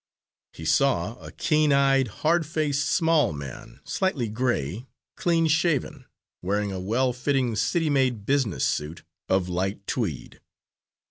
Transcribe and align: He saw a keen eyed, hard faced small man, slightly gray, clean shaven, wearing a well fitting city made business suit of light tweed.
He 0.53 0.65
saw 0.65 1.13
a 1.23 1.31
keen 1.31 1.71
eyed, 1.71 2.07
hard 2.07 2.43
faced 2.43 2.89
small 2.89 3.31
man, 3.33 3.81
slightly 3.83 4.29
gray, 4.29 4.87
clean 5.15 5.45
shaven, 5.45 6.05
wearing 6.41 6.71
a 6.71 6.79
well 6.79 7.13
fitting 7.13 7.55
city 7.55 7.87
made 7.91 8.25
business 8.25 8.65
suit 8.65 9.03
of 9.29 9.47
light 9.47 9.85
tweed. 9.85 10.41